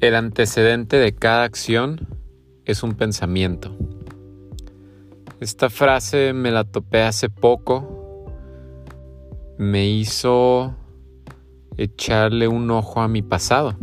El 0.00 0.14
antecedente 0.14 0.96
de 0.96 1.12
cada 1.12 1.42
acción 1.42 2.06
es 2.64 2.84
un 2.84 2.94
pensamiento. 2.94 3.76
Esta 5.40 5.70
frase 5.70 6.32
me 6.32 6.52
la 6.52 6.62
topé 6.62 7.02
hace 7.02 7.28
poco. 7.28 8.30
Me 9.58 9.88
hizo 9.88 10.76
echarle 11.76 12.46
un 12.46 12.70
ojo 12.70 13.00
a 13.00 13.08
mi 13.08 13.22
pasado. 13.22 13.76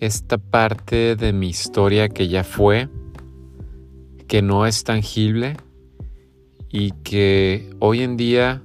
Esta 0.00 0.36
parte 0.36 1.14
de 1.14 1.32
mi 1.32 1.48
historia 1.48 2.08
que 2.08 2.26
ya 2.26 2.42
fue, 2.42 2.88
que 4.26 4.42
no 4.42 4.66
es 4.66 4.82
tangible 4.82 5.56
y 6.70 6.90
que 7.04 7.70
hoy 7.78 8.02
en 8.02 8.16
día 8.16 8.64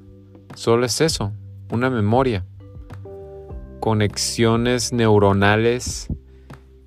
solo 0.56 0.88
es 0.88 1.00
eso, 1.00 1.32
una 1.70 1.92
memoria 1.92 2.44
conexiones 3.82 4.94
neuronales 4.94 6.08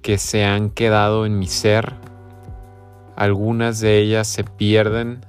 que 0.01 0.17
se 0.17 0.45
han 0.45 0.71
quedado 0.71 1.27
en 1.27 1.39
mi 1.39 1.47
ser. 1.47 1.93
Algunas 3.17 3.81
de 3.81 3.99
ellas 3.99 4.27
se 4.27 4.45
pierden. 4.45 5.21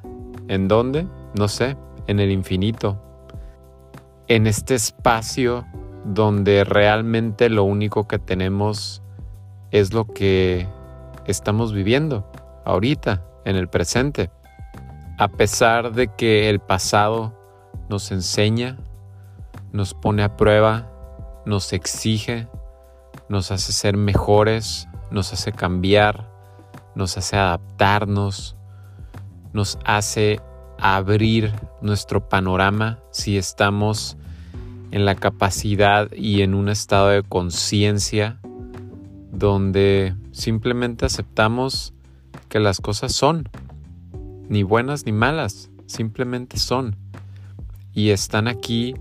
¿En 0.47 0.69
dónde? 0.69 1.07
No 1.37 1.49
sé, 1.49 1.75
en 2.07 2.21
el 2.21 2.31
infinito. 2.31 3.01
En 4.27 4.47
este 4.47 4.75
espacio 4.75 5.65
donde 6.05 6.63
realmente 6.63 7.49
lo 7.49 7.63
único 7.63 8.07
que 8.07 8.19
tenemos 8.19 9.01
es 9.71 9.93
lo 9.93 10.05
que 10.05 10.67
estamos 11.25 11.73
viviendo 11.73 12.31
ahorita, 12.63 13.25
en 13.43 13.55
el 13.55 13.67
presente. 13.67 14.29
A 15.17 15.27
pesar 15.27 15.93
de 15.93 16.07
que 16.15 16.49
el 16.49 16.59
pasado 16.59 17.33
nos 17.89 18.11
enseña, 18.11 18.77
nos 19.71 19.93
pone 19.93 20.23
a 20.23 20.35
prueba, 20.35 20.91
nos 21.45 21.73
exige, 21.73 22.47
nos 23.29 23.51
hace 23.51 23.71
ser 23.71 23.97
mejores, 23.97 24.87
nos 25.11 25.33
hace 25.33 25.51
cambiar, 25.51 26.29
nos 26.95 27.17
hace 27.17 27.37
adaptarnos, 27.37 28.55
nos 29.53 29.77
hace 29.85 30.39
abrir 30.79 31.53
nuestro 31.81 32.27
panorama 32.27 32.99
si 33.11 33.37
estamos 33.37 34.17
en 34.91 35.05
la 35.05 35.15
capacidad 35.15 36.11
y 36.11 36.41
en 36.41 36.53
un 36.53 36.69
estado 36.69 37.09
de 37.09 37.23
conciencia 37.23 38.39
donde 39.31 40.15
simplemente 40.31 41.05
aceptamos 41.05 41.93
que 42.49 42.59
las 42.59 42.79
cosas 42.79 43.13
son, 43.13 43.49
ni 44.47 44.63
buenas 44.63 45.05
ni 45.05 45.11
malas, 45.11 45.69
simplemente 45.85 46.57
son 46.57 46.95
y 47.93 48.09
están 48.09 48.47
aquí 48.47 48.93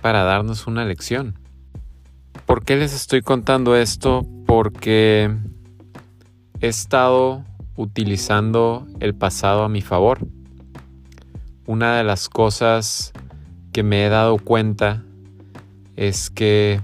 para 0.00 0.22
darnos 0.22 0.66
una 0.66 0.84
lección. 0.84 1.45
¿Por 2.44 2.64
qué 2.64 2.76
les 2.76 2.92
estoy 2.92 3.22
contando 3.22 3.76
esto? 3.76 4.26
Porque 4.46 5.34
he 6.60 6.68
estado 6.68 7.44
utilizando 7.76 8.86
el 9.00 9.14
pasado 9.14 9.64
a 9.64 9.68
mi 9.68 9.80
favor. 9.80 10.26
Una 11.66 11.96
de 11.96 12.04
las 12.04 12.28
cosas 12.28 13.12
que 13.72 13.82
me 13.82 14.04
he 14.04 14.08
dado 14.08 14.38
cuenta 14.38 15.02
es 15.96 16.30
que 16.30 16.80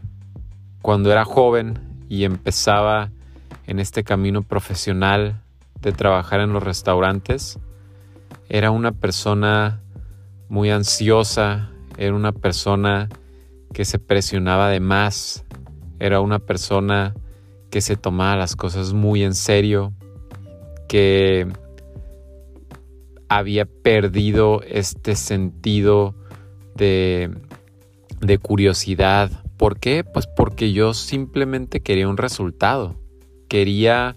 cuando 0.82 1.12
era 1.12 1.24
joven 1.24 1.78
y 2.08 2.24
empezaba 2.24 3.10
en 3.66 3.78
este 3.78 4.04
camino 4.04 4.42
profesional 4.42 5.40
de 5.80 5.92
trabajar 5.92 6.40
en 6.40 6.52
los 6.52 6.62
restaurantes, 6.62 7.58
era 8.48 8.70
una 8.70 8.92
persona 8.92 9.80
muy 10.48 10.70
ansiosa, 10.70 11.70
era 11.96 12.14
una 12.14 12.32
persona 12.32 13.08
que 13.72 13.84
se 13.84 13.98
presionaba 13.98 14.68
de 14.68 14.80
más, 14.80 15.44
era 15.98 16.20
una 16.20 16.38
persona 16.38 17.14
que 17.70 17.80
se 17.80 17.96
tomaba 17.96 18.36
las 18.36 18.56
cosas 18.56 18.92
muy 18.92 19.22
en 19.22 19.34
serio, 19.34 19.92
que 20.88 21.46
había 23.28 23.64
perdido 23.64 24.60
este 24.62 25.16
sentido 25.16 26.14
de, 26.74 27.30
de 28.20 28.38
curiosidad. 28.38 29.30
¿Por 29.56 29.78
qué? 29.78 30.04
Pues 30.04 30.26
porque 30.26 30.72
yo 30.72 30.92
simplemente 30.92 31.80
quería 31.80 32.08
un 32.08 32.18
resultado. 32.18 32.96
Quería 33.48 34.16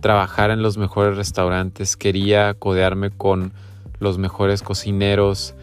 trabajar 0.00 0.50
en 0.50 0.62
los 0.62 0.76
mejores 0.76 1.16
restaurantes, 1.16 1.96
quería 1.96 2.54
codearme 2.54 3.10
con 3.10 3.52
los 4.00 4.18
mejores 4.18 4.62
cocineros, 4.62 5.54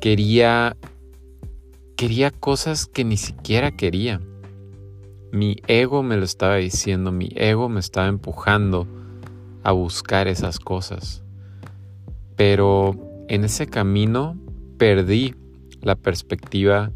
quería 0.00 0.76
quería 1.96 2.30
cosas 2.30 2.86
que 2.86 3.04
ni 3.04 3.16
siquiera 3.16 3.72
quería. 3.72 4.20
Mi 5.32 5.56
ego 5.66 6.02
me 6.02 6.16
lo 6.16 6.24
estaba 6.24 6.56
diciendo, 6.56 7.12
mi 7.12 7.30
ego 7.34 7.68
me 7.68 7.80
estaba 7.80 8.08
empujando 8.08 8.86
a 9.62 9.72
buscar 9.72 10.28
esas 10.28 10.58
cosas. 10.58 11.22
Pero 12.36 12.96
en 13.28 13.44
ese 13.44 13.66
camino 13.66 14.36
perdí 14.78 15.34
la 15.82 15.96
perspectiva 15.96 16.92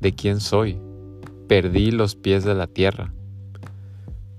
de 0.00 0.12
quién 0.12 0.40
soy. 0.40 0.78
Perdí 1.48 1.90
los 1.90 2.16
pies 2.16 2.44
de 2.44 2.54
la 2.54 2.66
tierra. 2.66 3.12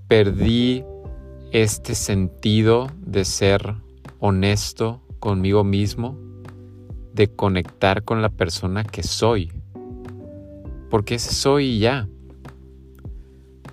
Perdí 0.08 0.84
este 1.52 1.94
sentido 1.94 2.88
de 3.04 3.24
ser 3.24 3.74
honesto 4.18 5.02
conmigo 5.18 5.64
mismo, 5.64 6.18
de 7.14 7.28
conectar 7.28 8.04
con 8.04 8.22
la 8.22 8.28
persona 8.28 8.84
que 8.84 9.02
soy. 9.02 9.52
Porque 10.96 11.16
ese 11.16 11.34
soy 11.34 11.78
ya. 11.78 12.08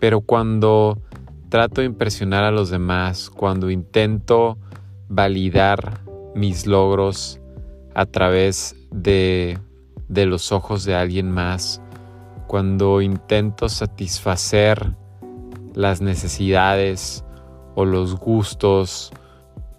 Pero 0.02 0.20
cuando 0.20 1.02
trato 1.48 1.80
de 1.80 1.88
impresionar 1.88 2.44
a 2.44 2.52
los 2.52 2.70
demás, 2.70 3.30
cuando 3.30 3.70
intento 3.70 4.58
validar 5.08 6.02
mis 6.36 6.68
logros 6.68 7.40
a 7.96 8.06
través 8.06 8.76
de, 8.92 9.58
de 10.10 10.26
los 10.26 10.52
ojos 10.52 10.84
de 10.84 10.96
alguien 10.96 11.32
más, 11.32 11.82
cuando 12.48 13.02
intento 13.02 13.70
satisfacer 13.70 14.94
las 15.76 16.02
necesidades 16.02 17.24
o 17.76 17.86
los 17.86 18.18
gustos, 18.18 19.14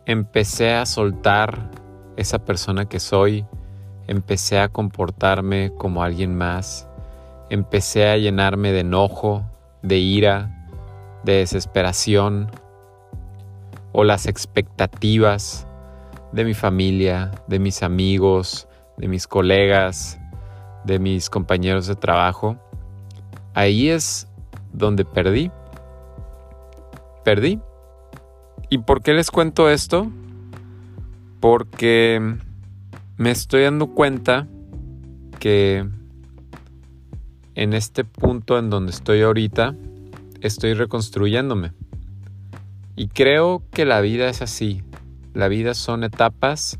empecé 0.07 0.73
a 0.73 0.87
soltar 0.87 1.71
esa 2.17 2.39
persona 2.39 2.87
que 2.87 3.01
soy, 3.01 3.45
empecé 4.07 4.61
a 4.61 4.71
comportarme 4.71 5.75
como 5.77 6.03
alguien 6.03 6.35
más, 6.39 6.89
empecé 7.51 8.09
a 8.09 8.17
llenarme 8.17 8.73
de 8.73 8.81
enojo, 8.81 9.45
de 9.83 9.99
ira, 9.99 10.69
de 11.25 11.35
desesperación 11.39 12.51
o 13.93 14.05
las 14.05 14.27
expectativas 14.27 15.67
de 16.33 16.45
mi 16.45 16.55
familia, 16.55 17.31
de 17.47 17.59
mis 17.59 17.83
amigos, 17.83 18.69
de 18.97 19.09
mis 19.09 19.27
colegas, 19.27 20.19
de 20.85 20.99
mis 20.99 21.31
compañeros 21.31 21.87
de 21.87 21.95
trabajo, 21.95 22.57
ahí 23.55 23.89
es 23.89 24.29
donde 24.73 25.05
perdí. 25.05 25.51
Perdí. 27.25 27.61
¿Y 28.69 28.79
por 28.79 29.03
qué 29.03 29.15
les 29.15 29.31
cuento 29.31 29.71
esto? 29.71 30.11
Porque 31.41 32.21
me 33.17 33.31
estoy 33.31 33.63
dando 33.63 33.89
cuenta 33.89 34.47
que 35.39 35.89
en 37.55 37.73
este 37.73 38.05
punto 38.05 38.59
en 38.59 38.71
donde 38.71 38.93
estoy 38.93 39.23
ahorita, 39.23 39.75
estoy 40.41 40.75
reconstruyéndome. 40.75 41.73
Y 42.97 43.09
creo 43.09 43.63
que 43.71 43.85
la 43.85 44.01
vida 44.01 44.29
es 44.29 44.43
así. 44.43 44.83
La 45.33 45.49
vida 45.49 45.75
son 45.75 46.05
etapas 46.05 46.79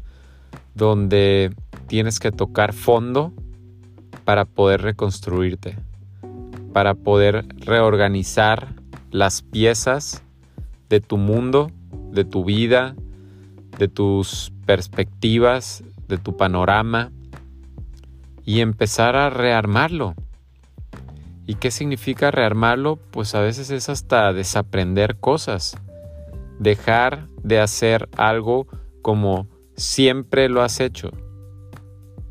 donde 0.75 1.55
tienes 1.87 2.21
que 2.21 2.33
tocar 2.33 2.73
fondo 2.73 3.33
para 4.25 4.45
poder 4.45 4.83
reconstruirte, 4.83 5.77
para 6.73 6.95
poder 6.95 7.47
reorganizar 7.59 8.75
las 9.11 9.43
piezas 9.43 10.23
de 10.89 11.01
tu 11.01 11.17
mundo, 11.17 11.71
de 12.11 12.25
tu 12.25 12.45
vida, 12.45 12.95
de 13.79 13.89
tus 13.89 14.53
perspectivas, 14.67 15.85
de 16.09 16.19
tu 16.19 16.37
panorama 16.37 17.11
y 18.45 18.61
empezar 18.61 19.17
a 19.17 19.31
rearmarlo 19.31 20.15
¿Y 21.47 21.57
qué 21.57 21.71
significa 21.71 22.31
rearmarlo? 22.31 22.97
Pues 22.97 23.35
a 23.35 23.41
veces 23.41 23.71
es 23.71 23.89
hasta 23.89 24.33
desaprender 24.33 25.17
cosas, 25.17 25.77
dejar 26.59 27.27
de 27.43 27.61
hacer 27.61 28.09
algo 28.17 28.67
como 29.03 29.47
siempre 29.77 30.49
lo 30.49 30.63
has 30.63 30.81
hecho, 30.81 31.11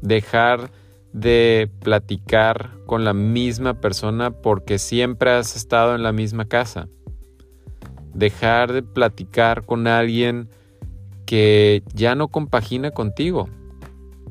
dejar 0.01 0.71
de 1.11 1.69
platicar 1.81 2.71
con 2.87 3.03
la 3.03 3.13
misma 3.13 3.79
persona 3.79 4.31
porque 4.31 4.79
siempre 4.79 5.31
has 5.31 5.55
estado 5.55 5.93
en 5.93 6.01
la 6.01 6.11
misma 6.11 6.45
casa, 6.45 6.87
dejar 8.15 8.73
de 8.73 8.81
platicar 8.81 9.65
con 9.65 9.85
alguien 9.85 10.49
que 11.27 11.83
ya 11.93 12.15
no 12.15 12.27
compagina 12.27 12.89
contigo. 12.89 13.47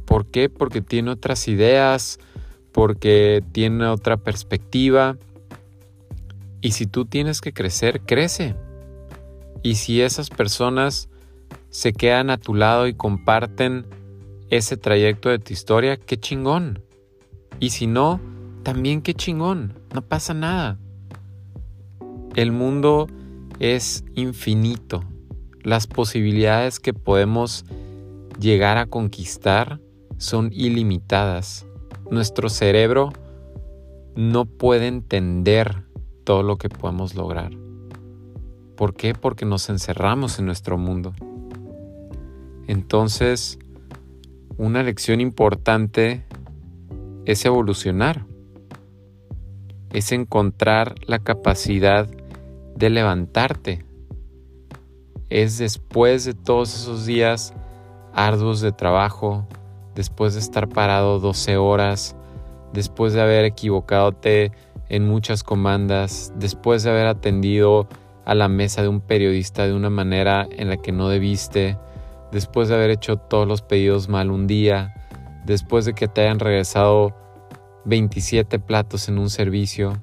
¿Por 0.05 0.27
qué? 0.27 0.49
Porque 0.49 0.83
tiene 0.83 1.11
otras 1.11 1.47
ideas, 1.47 2.19
porque 2.73 3.45
tiene 3.53 3.87
otra 3.87 4.17
perspectiva 4.17 5.17
Y 6.61 6.73
si 6.73 6.87
tú 6.87 7.05
tienes 7.05 7.41
que 7.41 7.53
crecer, 7.53 8.03
crece. 8.03 8.55
Y 9.63 9.75
si 9.75 10.01
esas 10.01 10.31
personas 10.31 11.09
se 11.71 11.93
quedan 11.93 12.31
a 12.31 12.39
tu 12.39 12.55
lado 12.55 12.87
y 12.87 12.95
comparten 12.95 13.85
ese 14.49 14.77
trayecto 14.77 15.29
de 15.29 15.41
tu 15.41 15.53
historia, 15.53 15.97
qué 15.97 16.21
chingón. 16.21 16.83
Y 17.59 17.71
si 17.71 17.87
no, 17.89 18.21
también 18.63 19.03
qué 19.03 19.15
chingón. 19.15 19.75
No 19.93 20.03
pasa 20.03 20.35
nada. 20.35 20.79
El 22.37 22.53
mundo 22.53 23.09
es 23.59 24.05
infinito. 24.15 25.03
Las 25.63 25.87
posibilidades 25.87 26.79
que 26.79 26.95
podemos 26.95 27.65
llegar 28.39 28.79
a 28.79 28.87
conquistar 28.87 29.81
son 30.17 30.51
ilimitadas. 30.53 31.67
Nuestro 32.13 32.51
cerebro 32.51 33.11
no 34.15 34.45
puede 34.45 34.87
entender 34.87 35.85
todo 36.25 36.43
lo 36.43 36.59
que 36.59 36.69
podemos 36.69 37.15
lograr. 37.15 37.53
¿Por 38.77 38.93
qué? 38.93 39.15
Porque 39.15 39.47
nos 39.47 39.71
encerramos 39.71 40.39
en 40.39 40.45
nuestro 40.45 40.77
mundo. 40.77 41.15
Entonces, 42.67 43.59
una 44.59 44.83
lección 44.83 45.23
importante 45.23 46.27
es 47.25 47.47
evolucionar, 47.47 48.27
es 49.95 50.13
encontrar 50.13 50.97
la 51.07 51.19
capacidad 51.19 52.07
de 52.77 52.91
levantarte. 52.91 53.87
Es 55.31 55.57
después 55.57 56.27
de 56.27 56.35
todos 56.35 56.75
esos 56.75 57.07
días 57.07 57.55
arduos 58.13 58.61
de 58.61 58.73
trabajo, 58.73 59.47
después 59.95 60.35
de 60.35 60.41
estar 60.41 60.69
parado 60.69 61.19
12 61.19 61.57
horas, 61.57 62.17
después 62.73 63.13
de 63.13 63.23
haber 63.23 63.45
equivocadote 63.45 64.53
en 64.89 65.07
muchas 65.07 65.43
comandas, 65.43 66.33
después 66.37 66.83
de 66.83 66.91
haber 66.91 67.07
atendido 67.07 67.89
a 68.25 68.35
la 68.35 68.49
mesa 68.49 68.83
de 68.83 68.89
un 68.89 69.01
periodista 69.01 69.67
de 69.67 69.75
una 69.75 69.91
manera 69.91 70.47
en 70.51 70.69
la 70.69 70.77
que 70.77 70.93
no 70.93 71.09
debiste, 71.09 71.79
después 72.31 72.69
de 72.69 72.75
haber 72.75 72.91
hecho 72.91 73.17
todos 73.17 73.47
los 73.47 73.63
pedidos 73.63 74.09
mal 74.09 74.31
un 74.31 74.47
día, 74.47 74.95
después 75.45 75.85
de 75.85 75.95
que 75.95 76.09
te 76.09 76.23
hayan 76.23 76.39
regresado 76.39 77.15
27 77.85 78.59
platos 78.59 79.09
en 79.09 79.19
un 79.19 79.31
servicio. 79.31 80.01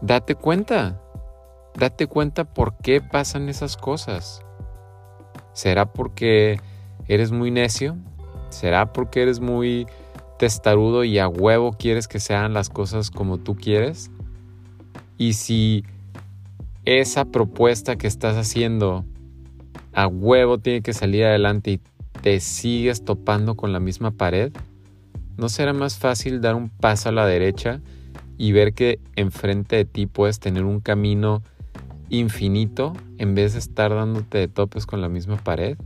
Date 0.00 0.34
cuenta, 0.34 1.00
date 1.74 2.06
cuenta 2.06 2.44
por 2.44 2.76
qué 2.78 3.00
pasan 3.00 3.48
esas 3.48 3.76
cosas. 3.76 4.42
¿Será 5.52 5.92
porque 5.92 6.60
eres 7.08 7.32
muy 7.32 7.50
necio? 7.50 7.96
¿Será 8.50 8.92
porque 8.92 9.22
eres 9.22 9.40
muy 9.40 9.86
testarudo 10.38 11.04
y 11.04 11.18
a 11.18 11.28
huevo 11.28 11.72
quieres 11.72 12.08
que 12.08 12.20
sean 12.20 12.52
las 12.52 12.68
cosas 12.68 13.10
como 13.10 13.38
tú 13.38 13.56
quieres? 13.56 14.10
Y 15.18 15.34
si 15.34 15.84
esa 16.84 17.24
propuesta 17.24 17.96
que 17.96 18.06
estás 18.06 18.36
haciendo 18.36 19.04
a 19.92 20.06
huevo 20.06 20.58
tiene 20.58 20.82
que 20.82 20.92
salir 20.92 21.24
adelante 21.24 21.72
y 21.72 21.80
te 22.22 22.40
sigues 22.40 23.04
topando 23.04 23.56
con 23.56 23.72
la 23.72 23.80
misma 23.80 24.10
pared, 24.10 24.52
¿no 25.36 25.48
será 25.48 25.72
más 25.72 25.96
fácil 25.98 26.40
dar 26.40 26.54
un 26.54 26.68
paso 26.68 27.08
a 27.08 27.12
la 27.12 27.26
derecha 27.26 27.80
y 28.38 28.52
ver 28.52 28.74
que 28.74 29.00
enfrente 29.16 29.76
de 29.76 29.84
ti 29.84 30.06
puedes 30.06 30.38
tener 30.38 30.64
un 30.64 30.80
camino 30.80 31.42
infinito 32.08 32.92
en 33.18 33.34
vez 33.34 33.54
de 33.54 33.58
estar 33.58 33.94
dándote 33.94 34.38
de 34.38 34.48
topes 34.48 34.86
con 34.86 35.00
la 35.00 35.08
misma 35.08 35.36
pared? 35.36 35.76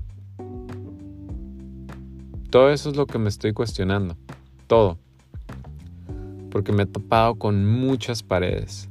Todo 2.50 2.70
eso 2.70 2.90
es 2.90 2.96
lo 2.96 3.06
que 3.06 3.18
me 3.18 3.28
estoy 3.28 3.52
cuestionando. 3.52 4.16
Todo. 4.66 4.98
Porque 6.50 6.72
me 6.72 6.82
he 6.82 6.86
topado 6.86 7.36
con 7.36 7.64
muchas 7.64 8.24
paredes. 8.24 8.88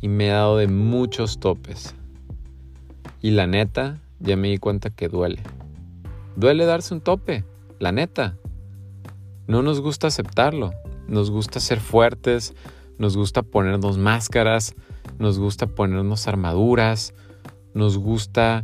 Y 0.00 0.06
me 0.06 0.28
he 0.28 0.30
dado 0.30 0.56
de 0.56 0.68
muchos 0.68 1.40
topes. 1.40 1.96
Y 3.20 3.32
la 3.32 3.48
neta, 3.48 4.00
ya 4.20 4.36
me 4.36 4.50
di 4.50 4.58
cuenta 4.58 4.90
que 4.90 5.08
duele. 5.08 5.42
Duele 6.36 6.64
darse 6.64 6.94
un 6.94 7.00
tope. 7.00 7.44
La 7.80 7.90
neta. 7.90 8.36
No 9.48 9.62
nos 9.62 9.80
gusta 9.80 10.06
aceptarlo. 10.06 10.70
Nos 11.08 11.32
gusta 11.32 11.58
ser 11.58 11.80
fuertes. 11.80 12.54
Nos 12.98 13.16
gusta 13.16 13.42
ponernos 13.42 13.98
máscaras. 13.98 14.76
Nos 15.18 15.40
gusta 15.40 15.66
ponernos 15.66 16.28
armaduras. 16.28 17.14
Nos 17.74 17.98
gusta 17.98 18.62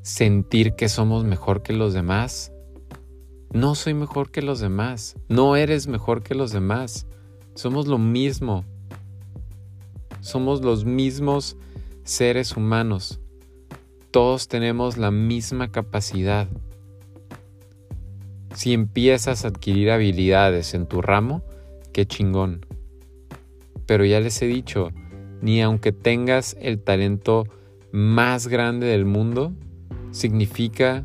sentir 0.00 0.74
que 0.74 0.88
somos 0.88 1.24
mejor 1.24 1.62
que 1.62 1.74
los 1.74 1.92
demás 1.92 2.51
no 3.52 3.74
soy 3.74 3.92
mejor 3.92 4.30
que 4.30 4.40
los 4.40 4.60
demás. 4.60 5.16
No 5.28 5.56
eres 5.56 5.86
mejor 5.86 6.22
que 6.22 6.34
los 6.34 6.52
demás. 6.52 7.06
Somos 7.54 7.86
lo 7.86 7.98
mismo. 7.98 8.64
Somos 10.20 10.62
los 10.62 10.86
mismos 10.86 11.58
seres 12.02 12.56
humanos. 12.56 13.20
Todos 14.10 14.48
tenemos 14.48 14.96
la 14.96 15.10
misma 15.10 15.70
capacidad. 15.70 16.48
Si 18.54 18.72
empiezas 18.72 19.44
a 19.44 19.48
adquirir 19.48 19.90
habilidades 19.90 20.72
en 20.72 20.86
tu 20.86 21.02
ramo, 21.02 21.42
qué 21.92 22.06
chingón. 22.06 22.64
Pero 23.84 24.06
ya 24.06 24.20
les 24.20 24.40
he 24.40 24.46
dicho, 24.46 24.92
ni 25.42 25.60
aunque 25.60 25.92
tengas 25.92 26.56
el 26.58 26.80
talento 26.82 27.44
más 27.92 28.48
grande 28.48 28.86
del 28.86 29.04
mundo, 29.04 29.52
significa 30.10 31.04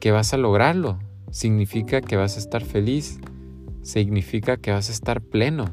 que 0.00 0.10
vas 0.10 0.32
a 0.32 0.38
lograrlo 0.38 0.98
significa 1.34 2.00
que 2.00 2.16
vas 2.16 2.36
a 2.36 2.38
estar 2.38 2.62
feliz, 2.62 3.18
significa 3.82 4.56
que 4.56 4.70
vas 4.70 4.88
a 4.88 4.92
estar 4.92 5.20
pleno. 5.20 5.64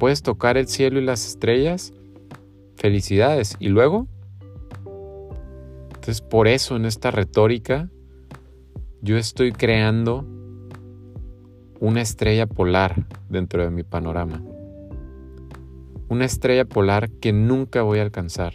Puedes 0.00 0.22
tocar 0.22 0.56
el 0.56 0.66
cielo 0.66 0.98
y 0.98 1.04
las 1.04 1.24
estrellas, 1.24 1.92
felicidades. 2.74 3.56
¿Y 3.60 3.68
luego? 3.68 4.08
Entonces 5.94 6.22
por 6.22 6.48
eso 6.48 6.74
en 6.74 6.86
esta 6.86 7.12
retórica 7.12 7.88
yo 9.00 9.16
estoy 9.16 9.52
creando 9.52 10.26
una 11.78 12.00
estrella 12.00 12.48
polar 12.48 13.06
dentro 13.28 13.62
de 13.62 13.70
mi 13.70 13.84
panorama. 13.84 14.42
Una 16.08 16.24
estrella 16.24 16.64
polar 16.64 17.10
que 17.10 17.32
nunca 17.32 17.82
voy 17.82 18.00
a 18.00 18.02
alcanzar. 18.02 18.54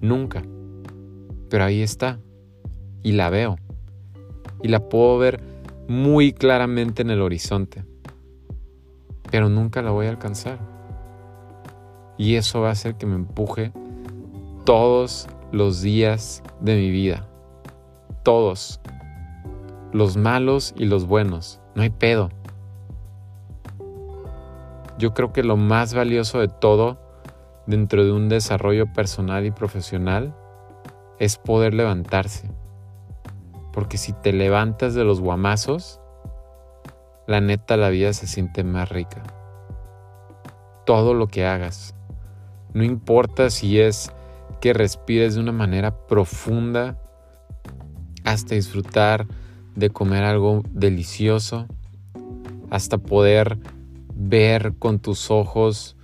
Nunca. 0.00 0.42
Pero 1.50 1.64
ahí 1.64 1.82
está. 1.82 2.18
Y 3.02 3.12
la 3.12 3.28
veo 3.28 3.58
y 4.66 4.68
la 4.68 4.80
puedo 4.80 5.16
ver 5.16 5.40
muy 5.86 6.32
claramente 6.32 7.02
en 7.02 7.10
el 7.10 7.22
horizonte. 7.22 7.84
Pero 9.30 9.48
nunca 9.48 9.80
la 9.80 9.92
voy 9.92 10.06
a 10.06 10.10
alcanzar. 10.10 10.58
Y 12.18 12.34
eso 12.34 12.62
va 12.62 12.70
a 12.70 12.72
hacer 12.72 12.96
que 12.96 13.06
me 13.06 13.14
empuje 13.14 13.70
todos 14.64 15.28
los 15.52 15.82
días 15.82 16.42
de 16.60 16.74
mi 16.74 16.90
vida. 16.90 17.28
Todos. 18.24 18.80
Los 19.92 20.16
malos 20.16 20.74
y 20.76 20.86
los 20.86 21.06
buenos. 21.06 21.60
No 21.76 21.82
hay 21.82 21.90
pedo. 21.90 22.30
Yo 24.98 25.14
creo 25.14 25.32
que 25.32 25.44
lo 25.44 25.56
más 25.56 25.94
valioso 25.94 26.40
de 26.40 26.48
todo 26.48 26.98
dentro 27.68 28.04
de 28.04 28.10
un 28.10 28.28
desarrollo 28.28 28.92
personal 28.92 29.46
y 29.46 29.52
profesional 29.52 30.34
es 31.20 31.38
poder 31.38 31.72
levantarse 31.72 32.50
porque 33.76 33.98
si 33.98 34.14
te 34.14 34.32
levantas 34.32 34.94
de 34.94 35.04
los 35.04 35.20
guamazos, 35.20 36.00
la 37.26 37.42
neta 37.42 37.76
la 37.76 37.90
vida 37.90 38.14
se 38.14 38.26
siente 38.26 38.64
más 38.64 38.88
rica. 38.88 39.22
Todo 40.86 41.12
lo 41.12 41.26
que 41.26 41.44
hagas. 41.44 41.94
No 42.72 42.84
importa 42.84 43.50
si 43.50 43.78
es 43.78 44.10
que 44.62 44.72
respires 44.72 45.34
de 45.34 45.42
una 45.42 45.52
manera 45.52 45.94
profunda 46.06 46.98
hasta 48.24 48.54
disfrutar 48.54 49.26
de 49.74 49.90
comer 49.90 50.24
algo 50.24 50.62
delicioso, 50.70 51.66
hasta 52.70 52.96
poder 52.96 53.58
ver 54.14 54.72
con 54.78 55.00
tus 55.00 55.30
ojos 55.30 55.98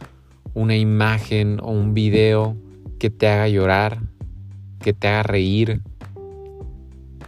una 0.53 0.77
imagen 0.77 1.59
o 1.63 1.71
un 1.71 1.95
video 1.95 2.55
que 2.99 3.09
te 3.09 3.29
haga 3.29 3.49
llorar, 3.49 4.03
que 4.79 4.93
te 4.93 5.09
haga 5.09 5.23
reír, 5.23 5.81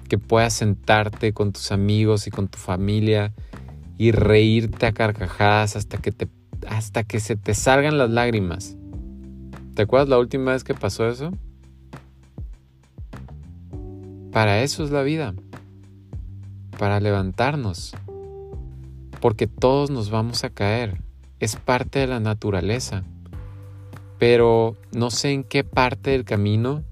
que 0.05 0.19
puedas 0.19 0.53
sentarte 0.53 1.33
con 1.33 1.53
tus 1.53 1.73
amigos 1.73 2.27
y 2.27 2.31
con 2.31 2.49
tu 2.49 2.59
familia 2.59 3.33
y 3.99 4.13
reírte 4.13 4.87
a 4.87 4.93
carcajadas 4.93 5.77
hasta 5.77 5.99
que, 5.99 6.13
te, 6.13 6.29
hasta 6.69 7.05
que 7.05 7.21
se 7.21 7.37
te 7.37 7.55
salgan 7.55 7.99
las 7.99 8.11
lágrimas. 8.11 8.77
¿Te 9.75 9.83
acuerdas 9.83 10.09
la 10.09 10.19
última 10.19 10.53
vez 10.53 10.63
que 10.63 10.75
pasó 10.75 11.09
eso? 11.09 11.33
Para 14.31 14.63
eso 14.63 14.85
es 14.85 14.91
la 14.91 15.03
vida, 15.03 15.35
para 16.79 16.99
levantarnos, 16.99 17.95
porque 19.21 19.47
todos 19.47 19.91
nos 19.91 20.11
vamos 20.11 20.43
a 20.43 20.51
caer, 20.51 21.01
es 21.39 21.57
parte 21.57 22.01
de 22.01 22.09
la 22.09 22.19
naturaleza, 22.19 23.05
pero 24.19 24.77
no 24.93 25.11
sé 25.11 25.31
en 25.31 25.45
qué 25.45 25.63
parte 25.63 26.11
del 26.11 26.25
camino 26.25 26.83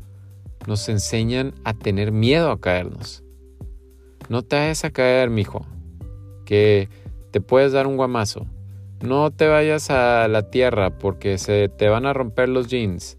nos 0.66 0.88
enseñan 0.88 1.54
a 1.64 1.74
tener 1.74 2.12
miedo 2.12 2.50
a 2.50 2.60
caernos. 2.60 3.22
No 4.28 4.42
te 4.42 4.56
vayas 4.56 4.84
a 4.84 4.90
caer, 4.90 5.30
mijo, 5.30 5.66
que 6.44 6.88
te 7.30 7.40
puedes 7.40 7.72
dar 7.72 7.86
un 7.86 7.96
guamazo. 7.96 8.46
No 9.02 9.30
te 9.32 9.48
vayas 9.48 9.90
a 9.90 10.28
la 10.28 10.50
tierra 10.50 10.98
porque 10.98 11.38
se 11.38 11.68
te 11.68 11.88
van 11.88 12.06
a 12.06 12.12
romper 12.12 12.48
los 12.48 12.68
jeans. 12.68 13.18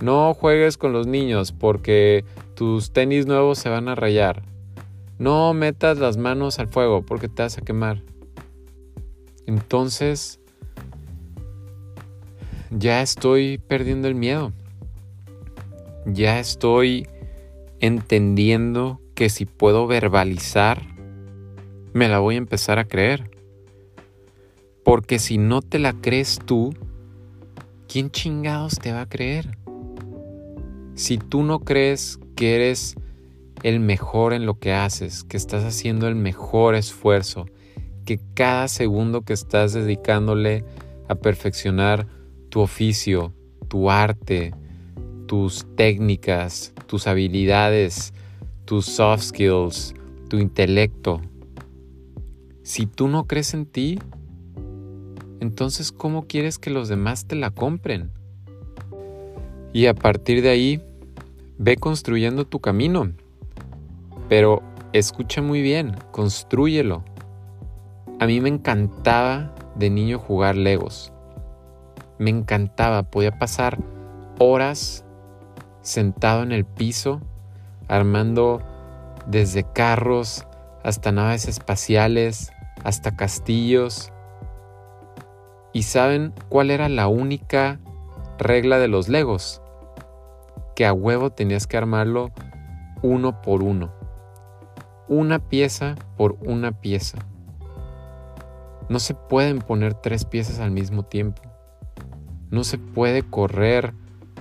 No 0.00 0.32
juegues 0.32 0.78
con 0.78 0.92
los 0.92 1.08
niños 1.08 1.50
porque 1.50 2.24
tus 2.54 2.92
tenis 2.92 3.26
nuevos 3.26 3.58
se 3.58 3.68
van 3.68 3.88
a 3.88 3.96
rayar. 3.96 4.42
No 5.18 5.52
metas 5.54 5.98
las 5.98 6.16
manos 6.16 6.60
al 6.60 6.68
fuego 6.68 7.02
porque 7.02 7.28
te 7.28 7.42
vas 7.42 7.58
a 7.58 7.62
quemar. 7.62 8.02
Entonces, 9.46 10.38
ya 12.70 13.02
estoy 13.02 13.58
perdiendo 13.58 14.06
el 14.06 14.14
miedo. 14.14 14.52
Ya 16.10 16.40
estoy 16.40 17.06
entendiendo 17.80 19.00
que 19.14 19.28
si 19.28 19.44
puedo 19.44 19.86
verbalizar, 19.86 20.82
me 21.92 22.08
la 22.08 22.18
voy 22.18 22.36
a 22.36 22.38
empezar 22.38 22.78
a 22.78 22.88
creer. 22.88 23.30
Porque 24.84 25.18
si 25.18 25.36
no 25.36 25.60
te 25.60 25.78
la 25.78 25.92
crees 25.92 26.38
tú, 26.46 26.74
¿quién 27.88 28.10
chingados 28.10 28.78
te 28.78 28.92
va 28.92 29.02
a 29.02 29.08
creer? 29.08 29.58
Si 30.94 31.18
tú 31.18 31.42
no 31.42 31.60
crees 31.60 32.18
que 32.36 32.54
eres 32.54 32.94
el 33.62 33.78
mejor 33.78 34.32
en 34.32 34.46
lo 34.46 34.58
que 34.58 34.72
haces, 34.72 35.24
que 35.24 35.36
estás 35.36 35.62
haciendo 35.62 36.08
el 36.08 36.14
mejor 36.14 36.74
esfuerzo, 36.74 37.44
que 38.06 38.18
cada 38.32 38.66
segundo 38.68 39.22
que 39.22 39.34
estás 39.34 39.74
dedicándole 39.74 40.64
a 41.06 41.16
perfeccionar 41.16 42.06
tu 42.48 42.60
oficio, 42.60 43.34
tu 43.68 43.90
arte, 43.90 44.54
tus 45.28 45.66
técnicas, 45.76 46.72
tus 46.86 47.06
habilidades, 47.06 48.14
tus 48.64 48.86
soft 48.86 49.24
skills, 49.24 49.94
tu 50.28 50.38
intelecto. 50.38 51.20
Si 52.62 52.86
tú 52.86 53.08
no 53.08 53.26
crees 53.26 53.52
en 53.52 53.66
ti, 53.66 53.98
entonces 55.40 55.92
¿cómo 55.92 56.26
quieres 56.26 56.58
que 56.58 56.70
los 56.70 56.88
demás 56.88 57.26
te 57.26 57.36
la 57.36 57.50
compren? 57.50 58.10
Y 59.74 59.84
a 59.84 59.94
partir 59.94 60.40
de 60.40 60.48
ahí, 60.48 60.82
ve 61.58 61.76
construyendo 61.76 62.46
tu 62.46 62.60
camino. 62.60 63.12
Pero 64.30 64.62
escucha 64.94 65.42
muy 65.42 65.60
bien, 65.60 65.94
construyelo. 66.10 67.04
A 68.18 68.26
mí 68.26 68.40
me 68.40 68.48
encantaba 68.48 69.54
de 69.76 69.90
niño 69.90 70.18
jugar 70.18 70.56
Legos. 70.56 71.12
Me 72.18 72.30
encantaba, 72.30 73.10
podía 73.10 73.38
pasar 73.38 73.78
horas 74.38 75.04
sentado 75.82 76.42
en 76.42 76.52
el 76.52 76.64
piso 76.64 77.20
armando 77.88 78.60
desde 79.26 79.64
carros 79.64 80.46
hasta 80.84 81.12
naves 81.12 81.48
espaciales, 81.48 82.52
hasta 82.84 83.16
castillos. 83.16 84.12
¿Y 85.72 85.82
saben 85.82 86.32
cuál 86.48 86.70
era 86.70 86.88
la 86.88 87.08
única 87.08 87.80
regla 88.38 88.78
de 88.78 88.88
los 88.88 89.08
Legos? 89.08 89.62
Que 90.74 90.86
a 90.86 90.92
huevo 90.92 91.30
tenías 91.30 91.66
que 91.66 91.76
armarlo 91.76 92.30
uno 93.02 93.42
por 93.42 93.62
uno 93.62 93.98
una 95.08 95.38
pieza 95.38 95.94
por 96.16 96.36
una 96.44 96.72
pieza. 96.72 97.18
No 98.88 98.98
se 98.98 99.14
pueden 99.14 99.58
poner 99.58 99.94
tres 99.94 100.24
piezas 100.24 100.60
al 100.60 100.70
mismo 100.70 101.02
tiempo. 101.02 101.42
No 102.50 102.64
se 102.64 102.78
puede 102.78 103.22
correr 103.22 103.94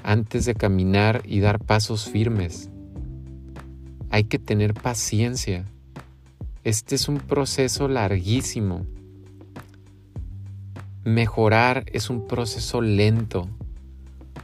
antes 0.08 0.46
de 0.46 0.56
caminar 0.56 1.22
y 1.26 1.42
dar 1.42 1.60
pasos 1.60 2.06
firmes. 2.10 2.70
Hay 4.10 4.24
que 4.24 4.40
tener 4.40 4.74
paciencia. 4.74 5.66
Este 6.64 6.96
es 6.96 7.10
un 7.10 7.18
proceso 7.18 7.90
larguísimo. 7.90 8.86
Mejorar 11.04 11.84
es 11.92 12.10
un 12.10 12.26
proceso 12.26 12.82
lento. 12.82 13.50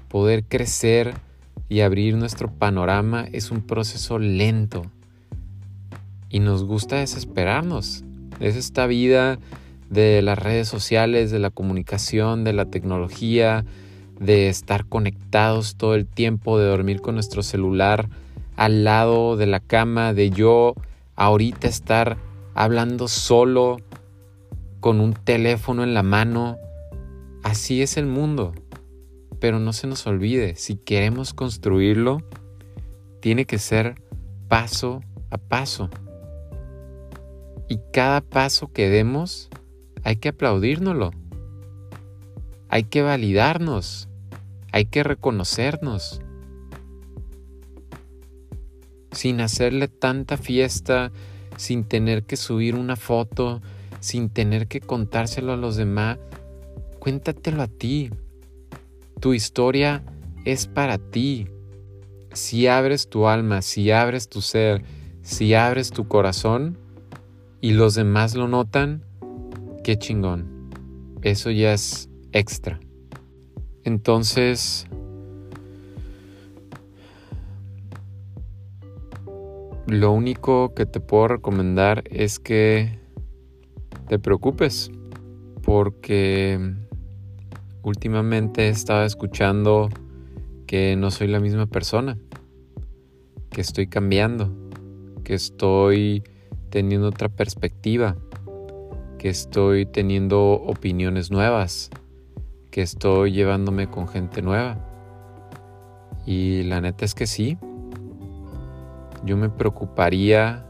Poder 0.10 0.44
crecer 0.44 1.14
y 1.70 1.80
abrir 1.80 2.18
nuestro 2.18 2.52
panorama 2.52 3.26
es 3.32 3.50
un 3.50 3.62
proceso 3.62 4.20
lento 4.20 4.84
y 6.28 6.40
nos 6.40 6.66
gusta 6.66 6.98
desesperarnos. 6.98 8.04
Es 8.42 8.58
esta 8.58 8.86
vida 8.86 9.40
de 9.90 10.22
las 10.24 10.38
redes 10.38 10.68
sociales, 10.68 11.32
de 11.32 11.40
la 11.40 11.52
comunicación, 11.52 12.44
de 12.44 12.52
la 12.52 12.66
tecnología, 12.66 13.64
de 14.20 14.50
estar 14.50 14.86
conectados 14.86 15.76
todo 15.76 15.96
el 15.96 16.06
tiempo, 16.06 16.58
de 16.58 16.66
dormir 16.66 17.02
con 17.02 17.16
nuestro 17.16 17.44
celular 17.44 18.10
al 18.56 18.84
lado 18.84 19.36
de 19.38 19.48
la 19.48 19.60
cama, 19.60 20.14
de 20.14 20.30
yo 20.30 20.76
ahorita 21.16 21.68
estar 21.68 22.18
hablando 22.54 23.08
solo 23.08 23.78
con 24.80 25.00
un 25.00 25.14
teléfono 25.14 25.84
en 25.84 25.94
la 25.94 26.04
mano. 26.04 26.58
Así 27.44 27.82
es 27.82 27.98
el 27.98 28.06
mundo. 28.06 28.54
Pero 29.40 29.60
no 29.60 29.74
se 29.74 29.88
nos 29.88 30.08
olvide, 30.08 30.56
si 30.56 30.76
queremos 30.76 31.34
construirlo, 31.34 32.22
tiene 33.20 33.46
que 33.46 33.58
ser 33.58 33.96
paso 34.48 35.02
a 35.30 35.38
paso. 35.38 35.90
Y 37.68 37.80
cada 37.92 38.22
paso 38.22 38.72
que 38.72 38.90
demos 38.90 39.50
hay 40.04 40.18
que 40.18 40.30
aplaudírnoslo. 40.30 41.12
Hay 42.74 42.86
que 42.86 43.04
validarnos. 43.04 44.10
Hay 44.72 44.86
que 44.86 45.04
reconocernos. 45.04 46.22
Sin 49.12 49.42
hacerle 49.42 49.88
tanta 49.88 50.38
fiesta, 50.38 51.12
sin 51.56 51.84
tener 51.84 52.24
que 52.24 52.36
subir 52.36 52.74
una 52.74 52.96
foto, 52.96 53.62
sin 54.00 54.30
tener 54.32 54.66
que 54.66 54.82
contárselo 54.82 55.54
a 55.54 55.56
los 55.56 55.76
demás, 55.76 56.18
cuéntatelo 56.98 57.62
a 57.62 57.68
ti. 57.68 58.10
Tu 59.20 59.36
historia 59.36 60.02
es 60.44 60.66
para 60.66 60.98
ti. 60.98 61.46
Si 62.34 62.66
abres 62.66 63.08
tu 63.08 63.28
alma, 63.28 63.62
si 63.62 63.92
abres 63.92 64.30
tu 64.30 64.42
ser, 64.42 64.84
si 65.22 65.54
abres 65.54 65.92
tu 65.92 66.08
corazón, 66.08 66.80
y 67.62 67.74
los 67.74 67.94
demás 67.94 68.34
lo 68.34 68.48
notan, 68.48 69.04
qué 69.84 70.00
chingón. 70.00 70.72
Eso 71.22 71.52
ya 71.52 71.74
es 71.74 72.10
extra. 72.34 72.80
Entonces, 73.84 74.88
lo 79.88 80.12
único 80.12 80.74
que 80.74 80.86
te 80.86 81.00
puedo 81.00 81.30
recomendar 81.30 82.04
es 82.10 82.40
que 82.40 83.00
te 84.08 84.20
preocupes 84.20 84.92
porque 85.64 86.60
últimamente 87.84 88.68
he 88.68 88.70
estado 88.70 89.06
escuchando 89.06 89.90
que 90.68 90.96
no 90.96 91.12
soy 91.12 91.28
la 91.28 91.40
misma 91.40 91.68
persona, 91.68 92.18
que 93.52 93.62
estoy 93.62 93.88
cambiando, 93.88 94.52
que 95.24 95.36
estoy 95.36 96.24
teniendo 96.70 97.08
otra 97.08 97.30
perspectiva, 97.30 98.16
que 99.20 99.30
estoy 99.30 99.86
teniendo 99.86 100.54
opiniones 100.54 101.30
nuevas, 101.32 101.90
que 102.74 102.82
estoy 102.82 103.34
llevándome 103.34 103.88
con 103.88 104.08
gente 104.08 104.42
nueva. 104.42 104.78
Y 106.26 106.64
la 106.64 106.82
neta 106.82 107.06
es 107.06 107.14
que 107.14 107.28
sí, 107.28 107.60
yo 109.24 109.38
me 109.38 109.48
preocuparía 109.48 110.66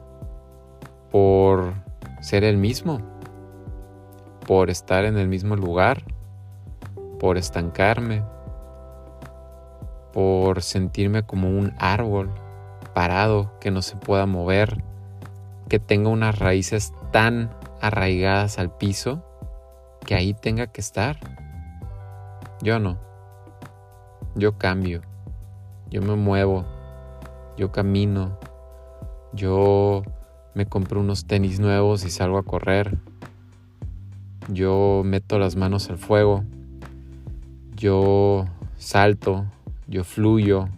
por 1.12 1.74
ser 2.20 2.44
el 2.44 2.58
mismo, 2.58 3.00
por 4.46 4.70
estar 4.70 5.06
en 5.06 5.18
el 5.18 5.30
mismo 5.30 5.56
lugar, 5.56 6.04
por 7.22 7.38
estancarme, 7.38 8.22
por 10.12 10.62
sentirme 10.62 11.24
como 11.24 11.48
un 11.48 11.72
árbol 11.80 12.34
parado 12.94 13.58
que 13.62 13.72
no 13.72 13.82
se 13.82 13.96
pueda 13.96 14.26
mover 14.26 14.84
que 15.70 15.80
tenga 15.80 16.10
unas 16.10 16.38
raíces 16.38 16.92
tan 17.14 17.50
arraigadas 17.80 18.60
al 18.60 18.76
piso 18.76 19.24
que 20.06 20.16
ahí 20.16 20.34
tenga 20.34 20.68
que 20.68 20.82
estar. 20.82 21.43
Yo 22.64 22.80
no. 22.80 22.98
Yo 24.36 24.58
cambio. 24.58 25.02
Yo 25.90 26.02
me 26.02 26.16
muevo. 26.16 26.64
Yo 27.58 27.74
camino. 27.74 28.40
Yo 29.34 30.04
me 30.56 30.66
compro 30.66 31.02
unos 31.02 31.26
tenis 31.26 31.60
nuevos 31.60 32.06
y 32.06 32.10
salgo 32.10 32.38
a 32.38 32.44
correr. 32.44 32.98
Yo 34.48 35.02
meto 35.04 35.40
las 35.40 35.58
manos 35.58 35.90
al 35.90 35.98
fuego. 35.98 36.46
Yo 37.76 38.46
salto. 38.78 39.46
Yo 39.88 40.06
fluyo. 40.06 40.70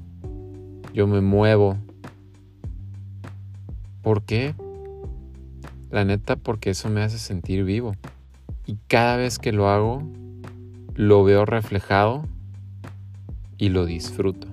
Yo 0.91 1.05
me 1.05 1.21
muevo. 1.21 1.77
¿Por 4.01 4.23
qué? 4.23 4.55
La 5.91 6.03
neta 6.03 6.35
porque 6.35 6.71
eso 6.71 6.89
me 6.89 7.03
hace 7.03 7.19
sentir 7.19 7.63
vivo. 7.63 7.93
Y 8.65 8.79
cada 8.87 9.17
vez 9.17 9.37
que 9.37 9.51
lo 9.51 9.69
hago, 9.69 10.01
lo 10.95 11.25
veo 11.25 11.45
reflejado 11.45 12.23
y 13.57 13.67
lo 13.69 13.85
disfruto. 13.85 14.47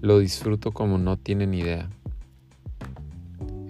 Lo 0.00 0.18
disfruto 0.18 0.72
como 0.72 0.98
no 0.98 1.16
tienen 1.16 1.54
idea. 1.54 1.88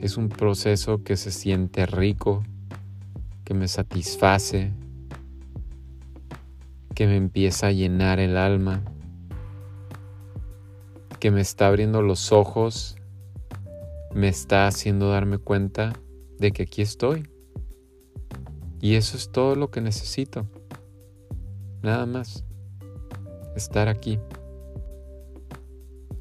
Es 0.00 0.16
un 0.16 0.28
proceso 0.28 1.04
que 1.04 1.16
se 1.16 1.30
siente 1.30 1.86
rico, 1.86 2.42
que 3.44 3.54
me 3.54 3.68
satisface, 3.68 4.72
que 6.92 7.06
me 7.06 7.16
empieza 7.16 7.68
a 7.68 7.72
llenar 7.72 8.18
el 8.18 8.36
alma, 8.36 8.82
que 11.20 11.30
me 11.30 11.40
está 11.40 11.68
abriendo 11.68 12.02
los 12.02 12.32
ojos, 12.32 12.96
me 14.12 14.26
está 14.26 14.66
haciendo 14.66 15.10
darme 15.10 15.38
cuenta 15.38 15.92
de 16.40 16.50
que 16.50 16.64
aquí 16.64 16.82
estoy. 16.82 17.28
Y 18.80 18.96
eso 18.96 19.16
es 19.16 19.30
todo 19.30 19.54
lo 19.54 19.70
que 19.70 19.80
necesito. 19.80 20.48
Nada 21.82 22.06
más. 22.06 22.44
Estar 23.56 23.88
aquí. 23.88 24.18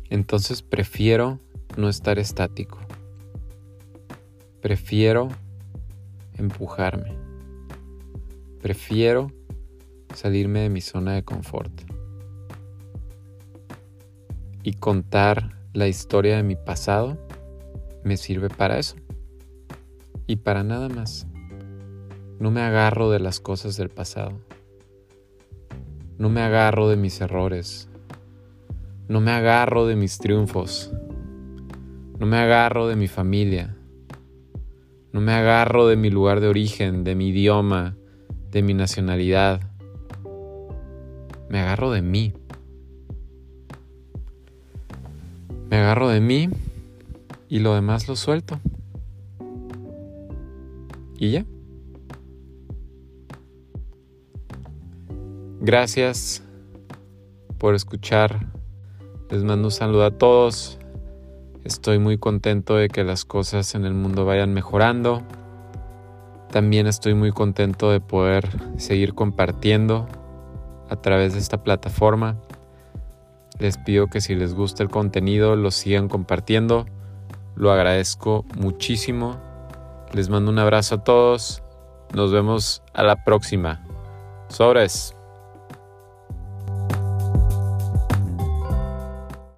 Entonces 0.09 0.61
prefiero 0.61 1.39
no 1.77 1.87
estar 1.87 2.19
estático. 2.19 2.79
Prefiero 4.61 5.29
empujarme. 6.37 7.15
Prefiero 8.61 9.31
salirme 10.13 10.61
de 10.61 10.69
mi 10.69 10.81
zona 10.81 11.13
de 11.13 11.23
confort. 11.23 11.71
Y 14.63 14.73
contar 14.73 15.57
la 15.73 15.87
historia 15.87 16.35
de 16.37 16.43
mi 16.43 16.55
pasado 16.55 17.17
me 18.03 18.17
sirve 18.17 18.49
para 18.49 18.79
eso. 18.79 18.95
Y 20.27 20.37
para 20.37 20.63
nada 20.63 20.89
más. 20.89 21.27
No 22.39 22.51
me 22.51 22.61
agarro 22.61 23.11
de 23.11 23.19
las 23.19 23.39
cosas 23.39 23.77
del 23.77 23.89
pasado. 23.89 24.39
No 26.21 26.29
me 26.29 26.41
agarro 26.43 26.87
de 26.87 26.97
mis 26.97 27.19
errores. 27.19 27.89
No 29.07 29.21
me 29.21 29.31
agarro 29.31 29.87
de 29.87 29.95
mis 29.95 30.19
triunfos. 30.19 30.91
No 32.19 32.27
me 32.27 32.37
agarro 32.37 32.87
de 32.87 32.95
mi 32.95 33.07
familia. 33.07 33.75
No 35.13 35.19
me 35.19 35.33
agarro 35.33 35.87
de 35.87 35.95
mi 35.95 36.11
lugar 36.11 36.39
de 36.39 36.47
origen, 36.47 37.03
de 37.03 37.15
mi 37.15 37.29
idioma, 37.29 37.95
de 38.51 38.61
mi 38.61 38.75
nacionalidad. 38.75 39.61
Me 41.49 41.59
agarro 41.59 41.89
de 41.89 42.03
mí. 42.03 42.33
Me 45.71 45.77
agarro 45.77 46.07
de 46.07 46.21
mí 46.21 46.49
y 47.49 47.57
lo 47.61 47.73
demás 47.73 48.07
lo 48.07 48.15
suelto. 48.15 48.59
Y 51.17 51.31
ya. 51.31 51.45
Gracias 55.63 56.41
por 57.59 57.75
escuchar. 57.75 58.47
Les 59.29 59.43
mando 59.43 59.67
un 59.67 59.71
saludo 59.71 60.05
a 60.05 60.17
todos. 60.17 60.79
Estoy 61.63 61.99
muy 61.99 62.17
contento 62.17 62.77
de 62.77 62.87
que 62.87 63.03
las 63.03 63.25
cosas 63.25 63.75
en 63.75 63.85
el 63.85 63.93
mundo 63.93 64.25
vayan 64.25 64.55
mejorando. 64.55 65.21
También 66.49 66.87
estoy 66.87 67.13
muy 67.13 67.31
contento 67.31 67.91
de 67.91 67.99
poder 67.99 68.49
seguir 68.77 69.13
compartiendo 69.13 70.07
a 70.89 70.95
través 70.95 71.33
de 71.33 71.39
esta 71.39 71.61
plataforma. 71.61 72.37
Les 73.59 73.77
pido 73.77 74.07
que 74.07 74.19
si 74.19 74.33
les 74.33 74.55
gusta 74.55 74.81
el 74.81 74.89
contenido 74.89 75.55
lo 75.55 75.69
sigan 75.69 76.09
compartiendo. 76.09 76.87
Lo 77.55 77.71
agradezco 77.71 78.45
muchísimo. 78.57 79.37
Les 80.11 80.27
mando 80.27 80.49
un 80.49 80.57
abrazo 80.57 80.95
a 80.95 81.03
todos. 81.03 81.61
Nos 82.15 82.31
vemos 82.31 82.81
a 82.95 83.03
la 83.03 83.23
próxima. 83.23 83.85
Sobres. 84.49 85.15